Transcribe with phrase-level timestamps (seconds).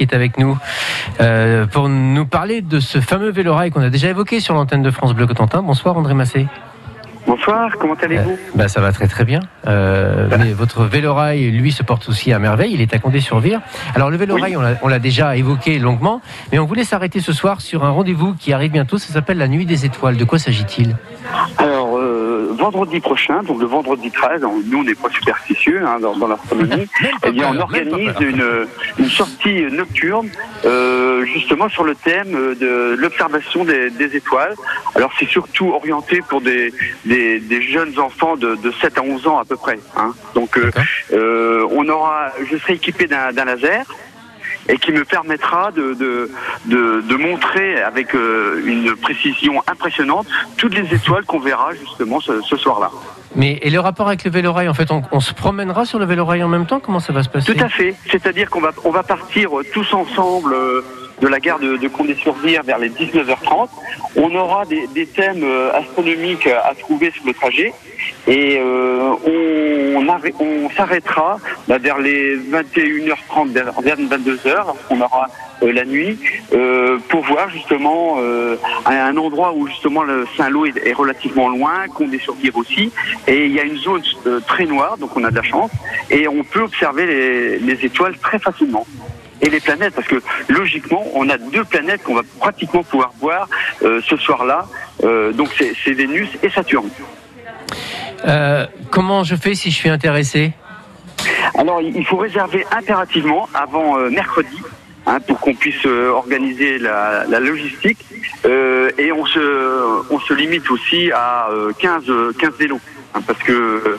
[0.00, 0.56] qui est avec nous
[1.20, 4.90] euh, pour nous parler de ce fameux vélorail qu'on a déjà évoqué sur l'antenne de
[4.90, 5.60] France Bleu Cotentin.
[5.60, 6.46] Bonsoir André Massé.
[7.26, 9.40] Bonsoir, comment allez-vous bah, Ça va très très bien.
[9.66, 12.72] Euh, mais votre vélorail, lui, se porte aussi à merveille.
[12.72, 13.60] Il est à Condé-sur-Vire.
[13.94, 17.34] Alors le vélorail, on l'a- on l'a déjà évoqué longuement, mais on voulait s'arrêter ce
[17.34, 18.96] soir sur un rendez-vous qui arrive bientôt.
[18.96, 20.16] Ça s'appelle la Nuit des Étoiles.
[20.16, 20.96] De quoi s'agit-il?
[21.58, 22.19] Alors, euh,
[22.50, 26.28] vendredi prochain, donc le vendredi 13, on- nous on n'est pas superstitieux hein, dans, dans
[26.28, 26.86] l'astronomie,
[27.24, 28.22] eh bien on organise peur.
[28.22, 28.66] une,
[28.98, 30.28] une sortie nocturne
[30.64, 34.54] euh, justement sur le thème de l'observation des, des étoiles.
[34.94, 36.72] Alors c'est surtout orienté pour des,
[37.04, 39.78] des, des jeunes enfants de, de 7 à 11 ans à peu près.
[39.96, 40.12] hein.
[40.34, 40.70] Donc euh,
[41.12, 43.84] euh, on aura, je serai équipé d'un laser
[44.70, 46.30] et qui me permettra de, de,
[46.66, 52.40] de, de montrer avec euh, une précision impressionnante toutes les étoiles qu'on verra justement ce,
[52.42, 52.90] ce soir-là.
[53.36, 56.04] Mais et le rapport avec le vélorail, en fait, on, on se promènera sur le
[56.04, 56.80] vélorail en même temps?
[56.80, 57.54] Comment ça va se passer?
[57.54, 57.94] Tout à fait.
[58.10, 60.82] C'est-à-dire qu'on va, on va partir euh, tous ensemble euh,
[61.20, 63.68] de la gare de, Condé-sur-Vire vers les 19h30.
[64.16, 67.72] On aura des, thèmes euh, astronomiques à trouver sur le trajet.
[68.26, 69.12] Et euh,
[69.96, 75.26] on, arrê- on s'arrêtera bah, vers les 21h30, vers vers 22h, on aura
[75.62, 76.18] euh, la nuit,
[76.52, 82.56] euh, pour voir justement euh, un, endroit où justement le Saint-Lô est, relativement loin, Condé-sur-Vire
[82.56, 82.92] aussi.
[83.26, 85.70] Et il y a une zone euh, très noire, donc on a de la chance.
[86.10, 88.86] Et on peut observer les étoiles très facilement.
[89.42, 93.48] Et les planètes, parce que logiquement, on a deux planètes qu'on va pratiquement pouvoir voir
[93.82, 94.66] euh, ce soir-là.
[95.04, 96.90] Euh, donc c'est Vénus et Saturne.
[98.26, 100.52] Euh, Comment je fais si je suis intéressé?
[101.58, 104.56] Alors il faut réserver impérativement avant mercredi.
[105.06, 107.98] hein, pour qu'on puisse organiser la, la logistique
[108.44, 112.80] et on se on se limite aussi à euh, 15 euh, 15 vélos
[113.14, 113.98] hein, parce que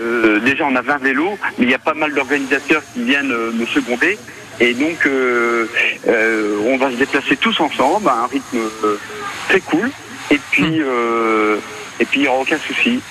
[0.00, 3.30] euh, déjà on a 20 vélos mais il y a pas mal d'organisateurs qui viennent
[3.32, 4.18] euh, me seconder
[4.60, 5.68] et donc euh,
[6.08, 8.98] euh, on va se déplacer tous ensemble à un rythme euh,
[9.48, 9.90] très cool
[10.30, 11.58] et puis euh,
[12.00, 13.02] et puis il n'y aura aucun souci.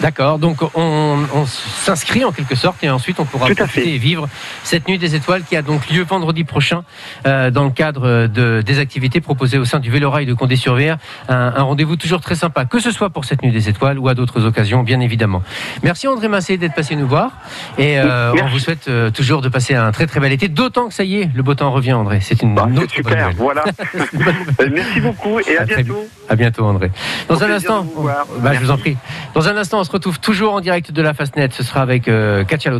[0.00, 4.28] D'accord, donc on, on s'inscrit en quelque sorte et ensuite on pourra profiter et vivre
[4.62, 6.84] cette nuit des étoiles qui a donc lieu vendredi prochain
[7.26, 10.98] euh, dans le cadre de, des activités proposées au sein du Vélorail de Condé-sur-Vire.
[11.28, 14.08] Un, un rendez-vous toujours très sympa, que ce soit pour cette nuit des étoiles ou
[14.08, 15.42] à d'autres occasions, bien évidemment.
[15.82, 17.30] Merci André Massé d'être passé nous voir
[17.78, 20.88] et euh, on vous souhaite euh, toujours de passer un très très bel été, d'autant
[20.88, 22.20] que ça y est, le beau temps revient André.
[22.20, 23.64] C'est une Bah, autre bonne super, voilà.
[24.70, 26.06] Merci beaucoup et à, bientôt.
[26.28, 26.90] À bientôt André.
[27.28, 28.08] Dans un instant, vous
[28.40, 28.96] bah, je vous en prie.
[29.36, 31.50] Dans un instant, on se retrouve toujours en direct de la Fastnet.
[31.52, 32.70] Ce sera avec euh, Katia.